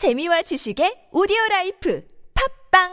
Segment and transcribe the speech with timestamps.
[0.00, 2.00] 재미와 지식의 오디오 라이프
[2.72, 2.88] 팟빵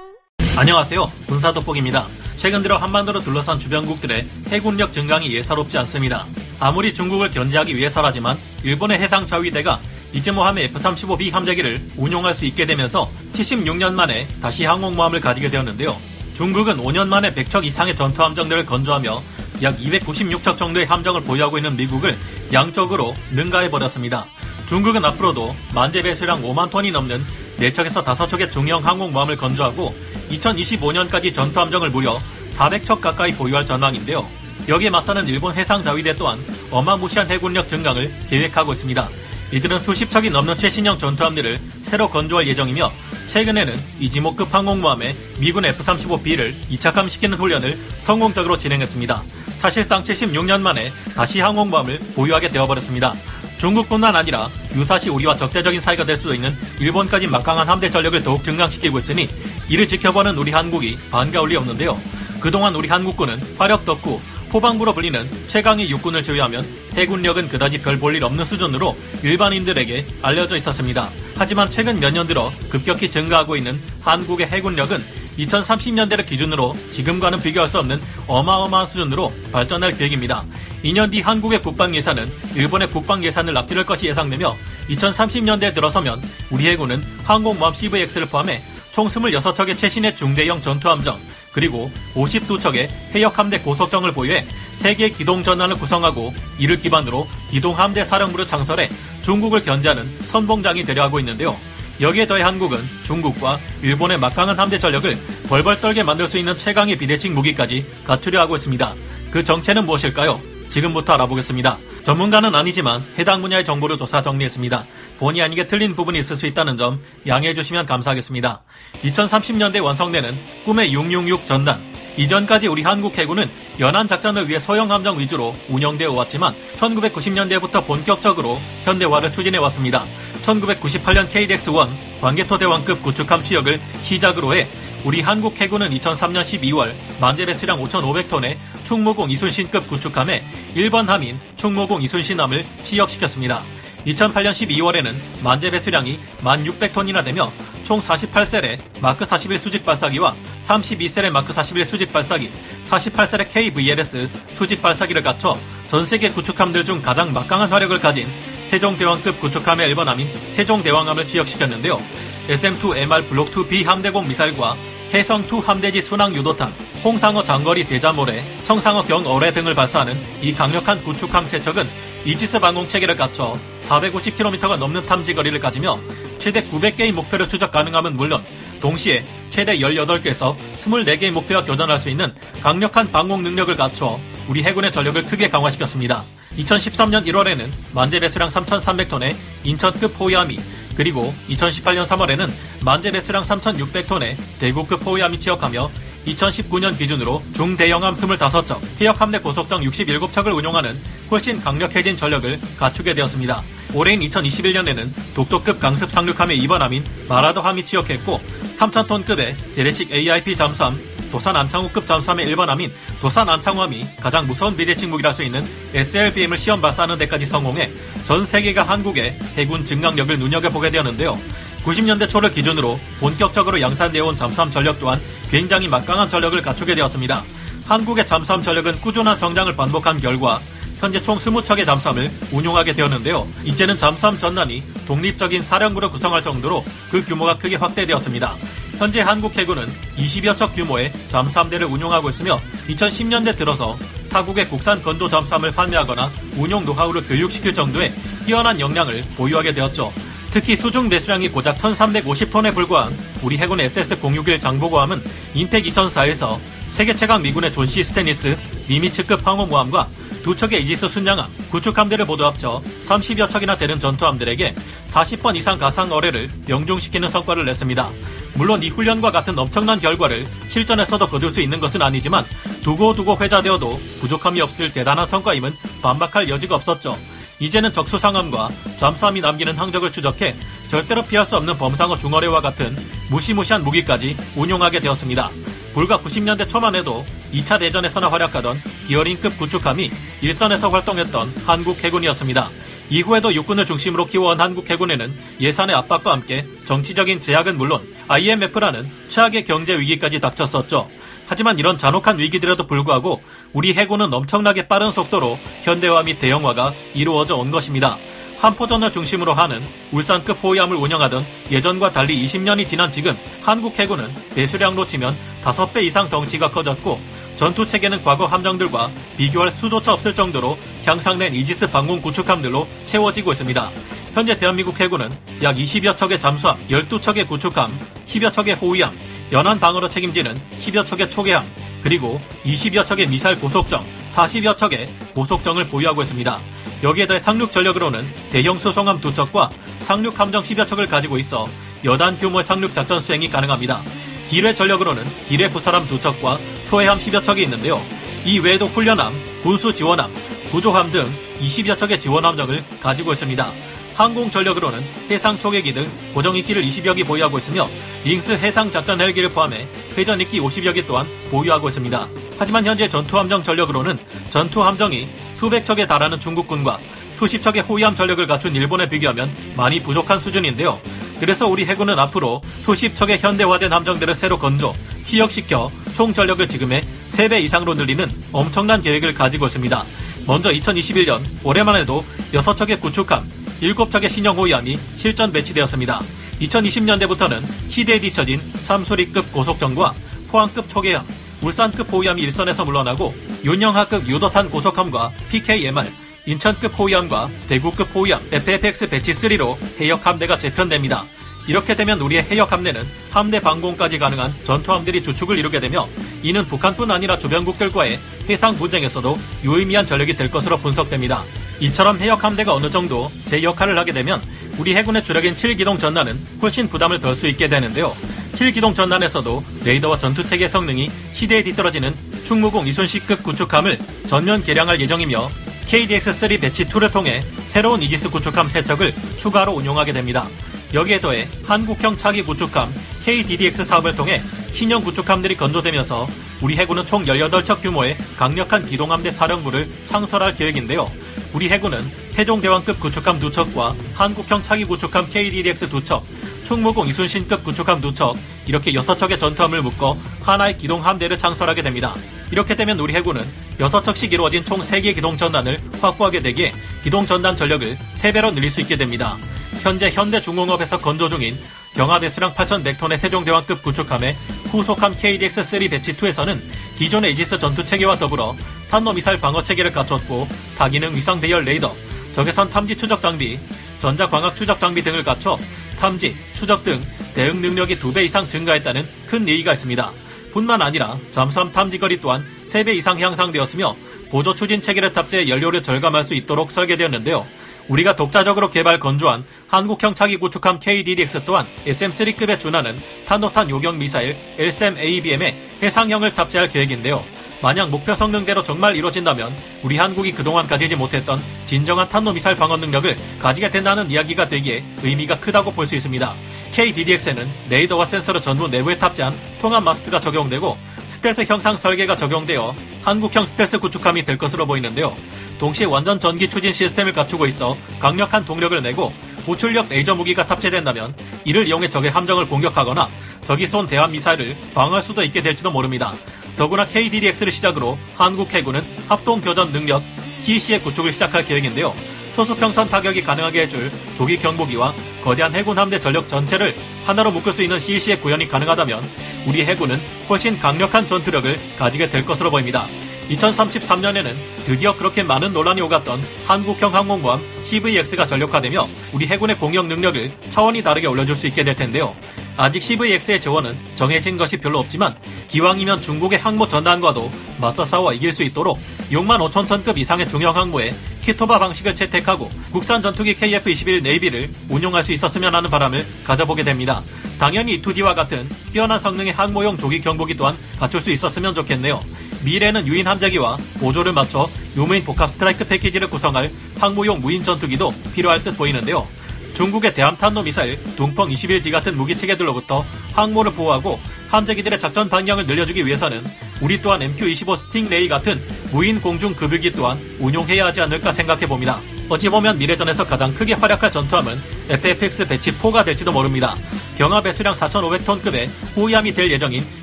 [0.57, 1.09] 안녕하세요.
[1.25, 2.05] 군사 돋보기입니다.
[2.35, 6.25] 최근 들어 한반도를 둘러싼 주변국들의 해군력 증강이 예사롭지 않습니다.
[6.59, 9.79] 아무리 중국을 견제하기 위해서라지만 일본의 해상 자위대가
[10.11, 15.95] 이즈모함의 F-35B 함재기를 운용할 수 있게 되면서 76년 만에 다시 항공모함을 가지게 되었는데요.
[16.33, 19.21] 중국은 5년 만에 100척 이상의 전투함정들을 건조하며
[19.63, 22.17] 약 296척 정도의 함정을 보유하고 있는 미국을
[22.51, 24.25] 양쪽으로 능가해버렸습니다.
[24.67, 27.23] 중국은 앞으로도 만재 배 수량 5만 톤이 넘는
[27.57, 29.95] 4척에서 5척의 중형 항공모함을 건조하고
[30.29, 32.19] 2025년까지 전투 함정을 무려
[32.57, 34.27] 400척 가까이 보유할 전망인데요.
[34.67, 39.09] 여기에 맞서는 일본 해상자위대 또한 어마무시한 해군력 증강을 계획하고 있습니다.
[39.53, 42.91] 이들은 수십 척이 넘는 최신형 전투함들을 새로 건조할 예정이며
[43.27, 49.23] 최근에는 이지모급 항공모함에 미군 F-35B를 이착함시키는 훈련을 성공적으로 진행했습니다.
[49.59, 53.13] 사실상 76년 만에 다시 항공모함을 보유하게 되어버렸습니다.
[53.57, 58.99] 중국뿐만 아니라 유사시 우리와 적대적인 사이가 될 수도 있는 일본까지 막강한 함대 전력을 더욱 증강시키고
[58.99, 59.29] 있으니
[59.67, 61.99] 이를 지켜보는 우리 한국이 반가울 리 없는데요.
[62.39, 68.23] 그동안 우리 한국군은 화력 덕후, 포방부로 불리는 최강의 육군을 제외하면 해군력은 그다지 별 볼 일
[68.23, 71.09] 없는 수준으로 일반인들에게 알려져 있었습니다.
[71.35, 75.03] 하지만 최근 몇 년 들어 급격히 증가하고 있는 한국의 해군력은
[75.39, 80.43] 2030년대를 기준으로 지금과는 비교할 수 없는 어마어마한 수준으로 발전할 계획입니다.
[80.83, 84.55] 2년 뒤 한국의 국방 예산은 일본의 국방 예산을 앞지를 것이 예상되며
[84.89, 88.61] 2030년대에 들어서면 우리 해군은 항공모함 CVX를 포함해
[88.91, 91.19] 총 26척의 최신의 중대형 전투함정
[91.51, 94.45] 그리고 52척의 해역함대 고속정을 보유해
[94.77, 98.89] 세계 기동 전단을 구성하고 이를 기반으로 기동함대 사령부를 창설해
[99.23, 101.55] 중국을 견제하는 선봉장이 되려 하고 있는데요.
[101.99, 105.17] 여기에 더해 한국은 중국과 일본의 막강한 함대 전력을
[105.49, 108.95] 벌벌 떨게 만들 수 있는 최강의 비대칭 무기까지 갖추려 하고 있습니다.
[109.31, 110.56] 그 정체는 무엇일까요?
[110.69, 111.77] 지금부터 알아보겠습니다.
[112.03, 114.85] 전문가는 아니지만 해당 분야의 정보를 조사 정리했습니다.
[115.19, 118.63] 본의 아니게 틀린 부분이 있을 수 있다는 점 양해해 주시면 감사하겠습니다.
[119.03, 121.97] 2030년대 완성되는 꿈의 666 전단.
[122.17, 129.31] 이전까지 우리 한국 해군은 연안 작전을 위해 소형 함정 위주로 운영되어 왔지만 1990년대부터 본격적으로 현대화를
[129.31, 130.03] 추진해 왔습니다.
[130.43, 134.67] 1998년 KDX-1 관개토 대왕급 구축함 취역을 시작으로 해
[135.05, 140.43] 우리 한국 해군은 2003년 12월 만재 배수량 5,500톤의 충무공 이순신급 구축함에
[140.75, 143.63] 1번 함인 충무공 이순신함을 취역시켰습니다.
[144.05, 147.51] 2008년 12월에는 만재 배수량이 1,600톤이나 되며
[147.83, 152.51] 총 48셀의 마크 41 수직 발사기와 32셀의 마크 41 수직 발사기,
[152.89, 155.57] 48셀의 KVLS 수직 발사기를 갖춰
[155.89, 158.27] 전 세계 구축함들 중 가장 막강한 화력을 가진
[158.67, 162.01] 세종대왕급 구축함의 1번함인 세종대왕함을 취역시켰는데요.
[162.49, 164.75] SM-2MR 블록2B 함대공 미사일과
[165.11, 166.73] 해성2 함대지 순항 유도탄,
[167.03, 171.87] 홍상어 장거리 대자모래, 청상어 경어뢰 등을 발사하는 이 강력한 구축함 세척은
[172.25, 175.97] 이지스 방공 체계를 갖춰 450km가 넘는 탐지 거리를 가지며
[176.39, 178.43] 최대 900개의 목표를 추적 가능함은 물론
[178.81, 185.23] 동시에 최대 18개에서 24개의 목표와 교전할 수 있는 강력한 방공 능력을 갖춰 우리 해군의 전력을
[185.25, 186.23] 크게 강화시켰습니다.
[186.57, 190.59] 2013년 1월에는 만재 배수량 3,300톤의 인천급 호위함이
[190.95, 192.49] 그리고 2018년 3월에는
[192.83, 195.89] 만재 배수량 3,600톤의 대구급 호위함이 취역하며
[196.27, 200.99] 2019년 기준으로 중대형함 25척, 해역함대 고속정 67척을 운용하는
[201.31, 203.63] 훨씬 강력해진 전력을 갖추게 되었습니다.
[203.93, 208.41] 올해인 2021년에는 독도급 강습 상륙함의 2번함인 마라도함이 취역했고
[208.77, 210.99] 3,000톤급의 재래식 AIP 잠수함
[211.31, 217.17] 도산 안창호급 잠수함의 1번함인 도산 안창호함이 가장 무서운 비대칭 무기랄 수 있는 SLBM을 시험 발사하는
[217.17, 217.91] 데까지 성공해
[218.25, 221.37] 전 세계가 한국의 해군 증강력을 눈여겨보게 되었는데요.
[221.83, 227.43] 90년대 초를 기준으로 본격적으로 양산되어 온 잠수함 전력 또한 굉장히 막강한 전력을 갖추게 되었습니다.
[227.87, 230.59] 한국의 잠수함 전력은 꾸준한 성장을 반복한 결과
[230.99, 233.47] 현재 총 20척의 잠수함을 운용하게 되었는데요.
[233.63, 238.53] 이제는 잠수함 전단이 독립적인 사령부를 구성할 정도로 그 규모가 크게 확대되었습니다.
[238.97, 239.87] 현재 한국 해군은
[240.17, 242.59] 20여 척 규모의 잠수함대를 운용하고 있으며
[242.89, 243.95] 2010년대 들어서
[244.29, 248.11] 타국의 국산 건조 잠수함을 판매하거나 운용 노하우를 교육시킬 정도의
[248.45, 250.11] 뛰어난 역량을 보유하게 되었죠.
[250.49, 255.21] 특히 수중 배수량이 고작 1350톤에 불과한 우리 해군 SS-061 장보고함은
[255.53, 256.57] 림팩 2004에서
[256.89, 258.03] 세계 최강 미군의 존 C.
[258.03, 258.57] 스테니스
[258.89, 260.07] 니미츠급 항공모함과
[260.47, 264.75] 두 척의 이지스 순양함, 구축함대를 모두 합쳐 30여 척이나 되는 전투함들에게
[265.11, 268.09] 40번 이상 가상 어뢰를 명중시키는 성과를 냈습니다.
[268.53, 272.45] 물론 이 훈련과 같은 엄청난 결과를 실전에서도 거둘 수 있는 것은 아니지만
[272.81, 277.17] 두고두고 회자되어도 부족함이 없을 대단한 성과임은 반박할 여지가 없었죠.
[277.59, 280.55] 이제는 적수상함과 잠수함이 남기는 항적을 추적해
[280.87, 282.95] 절대로 피할 수 없는 범상어 중어뢰와 같은
[283.29, 285.49] 무시무시한 무기까지 운용하게 되었습니다.
[285.93, 288.77] 불과 90년대 초만 해도 2차 대전에서나 활약하던
[289.07, 290.11] 기어링급 구축함이
[290.41, 292.69] 일선에서 활동했던 한국 해군이었습니다.
[293.09, 299.97] 이후에도 육군을 중심으로 키워온 한국 해군에는 예산의 압박과 함께 정치적인 제약은 물론 IMF라는 최악의 경제
[299.97, 301.09] 위기까지 닥쳤었죠.
[301.47, 303.41] 하지만 이런 잔혹한 위기들에도 불구하고
[303.71, 308.17] 우리 해군은 엄청나게 빠른 속도로 현대화 및 대형화가 이루어져 온 것입니다.
[308.59, 315.35] 한포전을 중심으로 하는 울산급 호위함을 운영하던 예전과 달리 20년이 지난 지금 한국 해군은 배수량로 치면
[315.63, 317.19] 5배 이상 덩치가 커졌고
[317.57, 323.91] 전투 체계는 과거 함정들과 비교할 수조차 없을 정도로 향상된 이지스 방공 구축함들로 채워지고 있습니다.
[324.35, 325.31] 현재 대한민국 해군은
[325.63, 329.17] 약 20여 척의 잠수함, 12척의 구축함, 10여 척의 호위함,
[329.51, 331.65] 연안 방어로 책임지는 10여 척의 초계함,
[332.03, 336.59] 그리고 20여 척의 미사일 고속정, 40여 척의 고속정을 보유하고 있습니다.
[337.01, 339.71] 여기에 더해 상륙 전력으로는 대형 수송함 두 척과
[340.01, 341.67] 상륙 함정 10여 척을 가지고 있어
[342.05, 344.01] 여단 규모의 상륙 작전 수행이 가능합니다.
[344.49, 346.57] 기뢰 전력으로는 기뢰 부사람 두 척과
[346.89, 348.01] 토해함 10여 척이 있는데요.
[348.45, 350.31] 이 외에도 훈련함, 군수 지원함,
[350.71, 351.29] 구조함 등
[351.59, 353.71] 20여 척의 지원 함정을 가지고 있습니다.
[354.15, 357.87] 항공 전력으로는 해상 초계기 등 고정 이끼를 20여 기 보유하고 있으며
[358.23, 359.85] 링스 해상 작전 헬기를 포함해
[360.17, 362.27] 회전 이끼 50여 기 또한 보유하고 있습니다.
[362.57, 364.17] 하지만 현재 전투 함정 전력으로는
[364.49, 365.27] 전투 함정이
[365.57, 366.99] 수백 척에 달하는 중국군과
[367.35, 370.99] 수십 척의 호위함 전력을 갖춘 일본에 비교하면 많이 부족한 수준인데요.
[371.39, 374.95] 그래서 우리 해군은 앞으로 수십 척의 현대화된 함정들을 새로 건조,
[375.25, 380.03] 희역시켜 총 전력을 지금의 3배 이상으로 늘리는 엄청난 계획을 가지고 있습니다.
[380.47, 382.23] 먼저 2021년 올해만 해도
[382.53, 383.43] 6척의 구축함,
[383.81, 386.21] 7척의 신형 호위함이 실전 배치되었습니다.
[386.61, 390.13] 2020년대부터는 시대에 뒤처진 참수리급 고속정과
[390.47, 391.23] 포항급 초계함,
[391.61, 396.07] 울산급 호위함이 일선에서 물러나고 윤영하급 유도탄 고속함과 PKMR,
[396.47, 401.25] 인천급 호위함과 대구급 호위함 FFX 배치 3로 해역 함대가 재편됩니다.
[401.67, 406.07] 이렇게 되면 우리의 해역 함대는 함대 방공까지 가능한 전투함들이 주축을 이루게 되며
[406.41, 408.17] 이는 북한뿐 아니라 주변국들과의
[408.49, 411.43] 해상 분쟁에서도 유의미한 전력이 될 것으로 분석됩니다.
[411.81, 414.41] 이처럼 해역 함대가 어느 정도 제 역할을 하게 되면
[414.77, 418.15] 우리 해군의 주력인 7기동 전단은 훨씬 부담을 덜 수 있게 되는데요.
[418.53, 422.15] 7기동 전단에서도 레이더와 전투체계 성능이 시대에 뒤떨어지는
[422.45, 423.97] 충무공 이순식급 구축함을
[424.27, 425.49] 전면 개량할 예정이며
[425.87, 430.45] KDX-3 배치 2를 통해 새로운 이지스 구축함 3척을 추가로 운용하게 됩니다.
[430.93, 432.93] 여기에 더해 한국형 차기 구축함
[433.23, 434.41] KDDX 사업을 통해
[434.73, 436.27] 신형 구축함들이 건조되면서
[436.61, 441.09] 우리 해군은 총 18척 규모의 강력한 기동함대 사령부를 창설할 계획인데요.
[441.53, 442.01] 우리 해군은
[442.31, 446.21] 세종대왕급 구축함 2척과 한국형 차기 구축함 KDDX 2척,
[446.63, 448.35] 충무공 이순신급 구축함 2척,
[448.65, 452.13] 이렇게 6척의 전투함을 묶어 하나의 기동함대를 창설하게 됩니다.
[452.51, 453.43] 이렇게 되면 우리 해군은
[453.79, 456.73] 6척씩 이루어진 총 3개의 기동전단을 확보하게 되기에
[457.03, 459.37] 기동전단 전력을 3배로 늘릴 수 있게 됩니다.
[459.81, 461.57] 현재 현대중공업에서 건조 중인
[461.93, 464.35] 경하대수량 8,100톤의 세종대왕급 구축함의
[464.71, 466.59] 후속함 KDX-3 배치2에서는
[466.97, 468.55] 기존의 이지스 전투체계와 더불어
[468.89, 470.47] 탄도미사일 방어체계를 갖췄고
[470.77, 471.93] 다기능 위상 배열 레이더,
[472.33, 473.59] 적외선 탐지 추적 장비,
[473.99, 475.57] 전자광학 추적 장비 등을 갖춰
[475.99, 477.03] 탐지, 추적 등
[477.33, 480.11] 대응 능력이 2배 이상 증가했다는 큰 얘기가 있습니다.
[480.51, 483.95] 뿐만 아니라 잠수함 탐지거리 또한 3배 이상 향상되었으며
[484.29, 487.45] 보조 추진 체계를 탑재해 연료를 절감할 수 있도록 설계되었는데요.
[487.87, 495.55] 우리가 독자적으로 개발 건조한 한국형 차기 구축함 KDDX 또한 SM3급에 준하는 탄도탄 요격 미사일 LSM-ABM에
[495.81, 497.23] 해상형을 탑재할 계획인데요.
[497.61, 499.51] 만약 목표 성능대로 정말 이루어진다면
[499.83, 505.71] 우리 한국이 그동안 가지지 못했던 진정한 탄도미사일 방어 능력을 가지게 된다는 이야기가 되기에 의미가 크다고
[505.71, 506.35] 볼 수 있습니다.
[506.77, 513.79] KDDX에는 레이더와 센서를 전부 내부에 탑재한 통합 마스트가 적용되고 스텔스 형상 설계가 적용되어 한국형 스텔스
[513.79, 515.15] 구축함이 될 것으로 보이는데요.
[515.57, 519.11] 동시에 완전 전기 추진 시스템을 갖추고 있어 강력한 동력을 내고
[519.47, 521.15] 고출력 레이저 무기가 탑재된다면
[521.45, 523.09] 이를 이용해 적의 함정을 공격하거나
[523.43, 526.13] 적이 쏜 대함 미사일을 방어할 수도 있게 될지도 모릅니다.
[526.57, 530.03] 더구나 KDDX를 시작으로 한국 해군은 합동 교전 능력
[530.41, 531.95] CC의 구축을 시작할 계획인데요.
[532.33, 534.93] 초수평선 타격이 가능하게 해줄 조기 경보기와
[535.23, 539.09] 거대한 해군 함대 전력 전체를 하나로 묶을 수 있는 CC의 구현이 가능하다면
[539.47, 542.85] 우리 해군은 훨씬 강력한 전투력을 가지게 될 것으로 보입니다.
[543.29, 544.33] 2033년에는
[544.65, 551.07] 드디어 그렇게 많은 논란이 오갔던 한국형 항공모함 CVX가 전력화되며 우리 해군의 공격 능력을 차원이 다르게
[551.07, 552.15] 올려줄 수 있게 될 텐데요.
[552.55, 555.15] 아직 CVX의 재원은 정해진 것이 별로 없지만
[555.47, 558.79] 기왕이면 중국의 항모 전단과도 맞서 싸워 이길 수 있도록
[559.11, 565.11] 6만 5천 톤급 이상의 중형 항모에 키토바 방식을 채택하고 국산 전투기 KF-21 네이비를 운용할 수
[565.11, 567.03] 있었으면 하는 바람을 가져보게 됩니다.
[567.37, 572.01] 당연히 2D와 같은 뛰어난 성능의 항모용 조기 경보기 또한 갖출 수 있었으면 좋겠네요.
[572.47, 576.49] 미래는 유인 함재기와 보조를 맞춰 유무인 복합 스트라이크 패키지를 구성할
[576.79, 579.05] 항모용 무인 전투기도 필요할 듯 보이는데요.
[579.53, 583.99] 중국의 대함탄도 미사일 둥펑 21D 같은 무기 체계들로부터 항모를 보호하고
[584.29, 586.23] 함재기들의 작전 반경을 늘려주기 위해서는
[586.61, 591.81] 우리 또한 MQ-25 스팅레이 같은 무인 공중 급유기 또한 운용해야 하지 않을까 생각해 봅니다.
[592.07, 596.55] 어찌 보면 미래전에서 가장 크게 활약할 전투함은 FFX Batch 4가 될지도 모릅니다.
[596.97, 599.65] 경하 배수량 4,500톤급의 호위함이 될 예정인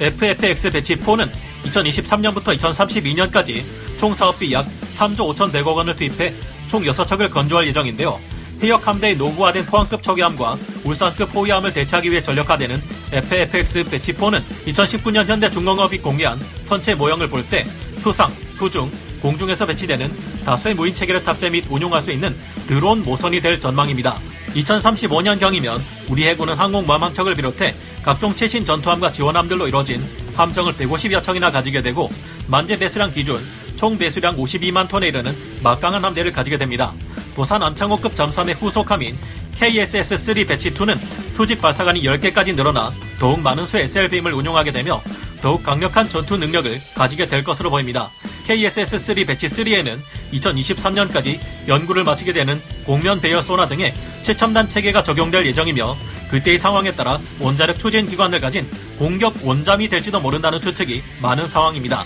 [0.00, 1.28] FFX Batch 4는
[1.64, 3.62] 2023년부터 2032년까지
[3.97, 4.66] 총 사업비 약
[4.97, 6.35] 3조 5,100억 원을 투입해
[6.68, 8.18] 총 6척을 건조할 예정인데요.
[8.62, 15.99] 해역 함대의 노후화된 포항급 초기함과 울산급 호위함을 대체하기 위해 전력화되는 FFX 배치4는 2019년 현대 중공업이
[15.99, 17.66] 공개한 선체 모형을 볼 때
[18.02, 18.90] 수상, 수중,
[19.21, 20.11] 공중에서 배치되는
[20.44, 24.18] 다수의 무인 체계를 탑재 및 운용할 수 있는 드론 모선이 될 전망입니다.
[24.54, 30.02] 2035년경이면 우리 해군은 항공모함 한 척을 비롯해 각종 최신 전투함과 지원함들로 이뤄진
[30.36, 32.10] 함정을 150여 척이나 가지게 되고
[32.48, 33.38] 만재 배수량 기준
[33.76, 36.92] 총 배수량 52만 톤에 이르는 막강한 함대를 가지게 됩니다.
[37.34, 39.18] 부산 안창호급 잠수함의 후속함인
[39.58, 40.98] KSS-3 배치2는
[41.34, 45.02] 수직 발사관이 10개까지 늘어나 더욱 많은 수의 SLB임을 운용하게 되며
[45.40, 48.10] 더욱 강력한 전투 능력을 가지게 될 것으로 보입니다.
[48.46, 49.98] KSS-3 배치 3에는
[50.32, 55.96] 2023년까지 연구를 마치게 되는 공면 배열 소나 등의 최첨단 체계가 적용될 예정이며
[56.30, 62.04] 그때의 상황에 따라 원자력 추진 기관을 가진 공격 원잠이 될지도 모른다는 추측이 많은 상황입니다.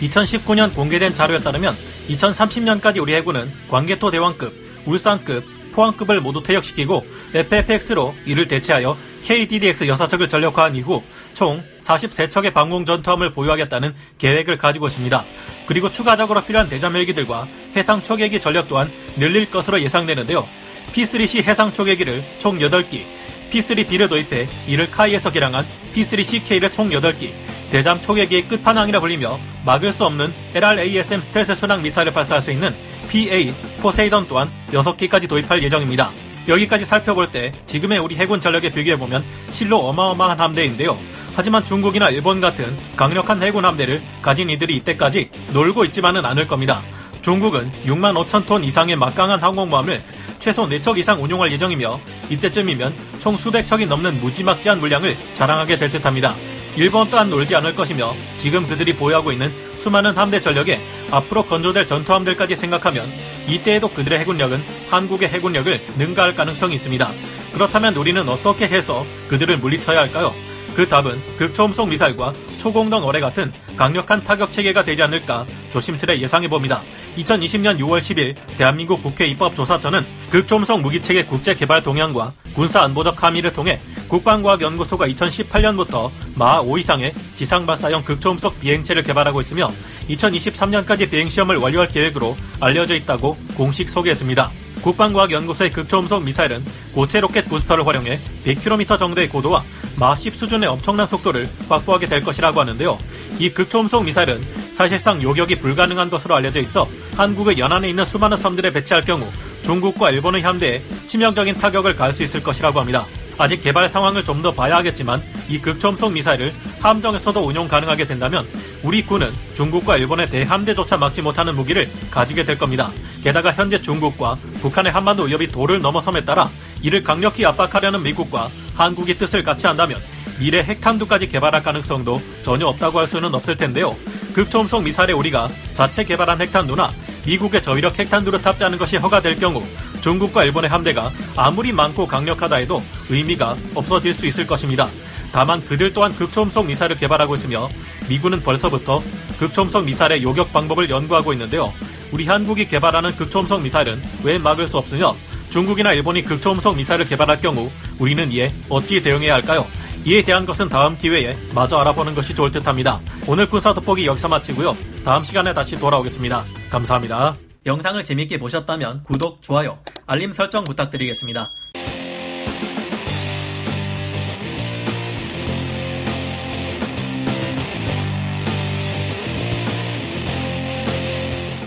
[0.00, 1.74] 2019년 공개된 자료에 따르면
[2.08, 10.76] 2030년까지 우리 해군은 광개토 대왕급, 울산급, 포항급을 모두 퇴역시키고 FFX로 이를 대체하여 KDDX 여사척을 전력화한
[10.76, 11.02] 이후
[11.34, 15.24] 총 43척의 방공 전투함을 보유하겠다는 계획을 가지고 있습니다.
[15.66, 20.46] 그리고 추가적으로 필요한 대잠 헬기들과 해상 초계기 전력 또한 늘릴 것으로 예상되는데요.
[20.92, 23.04] P3C 해상 초계기를 총 8기,
[23.50, 27.32] P3B를 도입해 이를 카이에서 개량한 P3CK를 총 8기,
[27.72, 32.76] 대잠 초계기의 끝판왕이라 불리며 막을 수 없는 LRASM 스텔스 순항 미사일을 발사할 수 있는
[33.08, 36.12] PA 포세이던 또한 6기까지 도입할 예정입니다.
[36.48, 40.98] 여기까지 살펴볼 때 지금의 우리 해군 전력에 비교해보면 실로 어마어마한 함대인데요.
[41.34, 46.82] 하지만 중국이나 일본 같은 강력한 해군 함대를 가진 이들이 이때까지 놀고 있지만은 않을 겁니다.
[47.20, 50.02] 중국은 6만 5천 톤 이상의 막강한 항공모함을
[50.38, 52.00] 최소 4척 이상 운용할 예정이며
[52.30, 56.34] 이때쯤이면 총 수백 척이 넘는 무지막지한 물량을 자랑하게 될 듯합니다.
[56.76, 60.78] 일본 또한 놀지 않을 것이며 지금 그들이 보유하고 있는 수많은 함대 전력에
[61.10, 63.06] 앞으로 건조될 전투함들까지 생각하면
[63.48, 67.10] 이때에도 그들의 해군력은 한국의 해군력을 능가할 가능성이 있습니다.
[67.54, 70.34] 그렇다면 우리는 어떻게 해서 그들을 물리쳐야 할까요?
[70.76, 76.82] 그 답은 극초음속 미사일과 초공동 어뢰 같은 강력한 타격 체계가 되지 않을까 조심스레 예상해 봅니다.
[77.16, 83.80] 2020년 6월 10일 대한민국 국회 입법조사처는 극초음속 무기체계 국제 개발 동향과 군사 안보적 함의를 통해
[84.08, 89.72] 국방과학연구소가 2018년부터 마5 이상의 지상 발사형 극초음속 비행체를 개발하고 있으며
[90.10, 94.65] 2023년까지 비행 시험을 완료할 계획으로 알려져 있다고 공식 소개했습니다.
[94.86, 96.64] 국방과학연구소의 극초음속 미사일은
[96.94, 99.64] 고체 로켓 부스터를 활용해 100km 정도의 고도와
[99.98, 102.96] 마 10 수준의 엄청난 속도를 확보하게 될 것이라고 하는데요.
[103.40, 109.04] 이 극초음속 미사일은 사실상 요격이 불가능한 것으로 알려져 있어 한국의 연안에 있는 수많은 섬들에 배치할
[109.04, 109.28] 경우
[109.62, 113.06] 중국과 일본의 함대에 치명적인 타격을 가할 수 있을 것이라고 합니다.
[113.38, 118.46] 아직 개발 상황을 좀 더 봐야 하겠지만 이 극초음속 미사일을 함정에서도 운용 가능하게 된다면
[118.82, 122.90] 우리 군은 중국과 일본의 대함대조차 막지 못하는 무기를 가지게 될 겁니다.
[123.24, 126.50] 게다가 현재 중국과 북한의 한반도 위협이 도를 넘어섬에 따라
[126.82, 130.00] 이를 강력히 압박하려는 미국과 한국이 뜻을 같이 한다면
[130.38, 133.96] 미래 핵탄두까지 개발할 가능성도 전혀 없다고 할 수는 없을 텐데요.
[134.34, 136.92] 극초음속 미사일에 우리가 자체 개발한 핵탄두나
[137.26, 139.62] 미국의 저위력 핵탄두를 탑재하는 것이 허가될 경우
[140.06, 144.86] 중국과 일본의 함대가 아무리 많고 강력하다 해도 의미가 없어질 수 있을 것입니다.
[145.32, 147.68] 다만 그들 또한 극초음속 미사일을 개발하고 있으며
[148.08, 149.02] 미군은 벌써부터
[149.40, 151.72] 극초음속 미사일의 요격 방법을 연구하고 있는데요.
[152.12, 155.16] 우리 한국이 개발하는 극초음속 미사일은 왜 막을 수 없으며
[155.50, 159.66] 중국이나 일본이 극초음속 미사일을 개발할 경우 우리는 이에 어찌 대응해야 할까요?
[160.04, 163.00] 이에 대한 것은 다음 기회에 마저 알아보는 것이 좋을 듯 합니다.
[163.26, 164.76] 오늘 군사 돋보기 여기서 마치고요.
[165.04, 166.44] 다음 시간에 다시 돌아오겠습니다.
[166.70, 167.36] 감사합니다.
[167.66, 171.52] 영상을 재밌게 보셨다면 구독, 좋아요, 알림 설정 부탁드리겠습니다.